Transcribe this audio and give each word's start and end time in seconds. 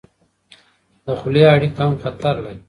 د 1.05 1.07
خولې 1.19 1.43
اړیکه 1.55 1.79
هم 1.85 1.93
خطر 2.03 2.35
لري. 2.43 2.57